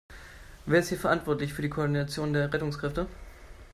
Wer 0.65 0.79
ist 0.79 0.89
hier 0.89 0.97
verantwortlich 0.97 1.53
für 1.53 1.61
die 1.61 1.69
Koordination 1.69 2.33
der 2.33 2.51
Rettungskräfte? 2.51 3.05